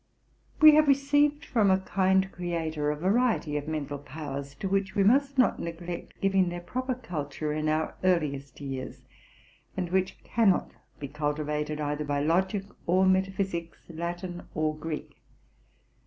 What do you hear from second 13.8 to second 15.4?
Latin or Greek.